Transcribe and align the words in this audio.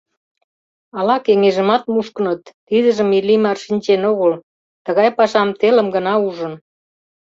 Ала 0.97 1.17
кеҥежымат 1.25 1.83
мушкыныт, 1.93 2.41
тидыжым 2.67 3.09
Иллимар 3.17 3.57
шинчен 3.65 4.01
огыл, 4.11 4.31
тыгай 4.85 5.09
пашам 5.17 5.49
телым 5.59 5.87
гына 5.95 6.13
ужын. 6.27 6.53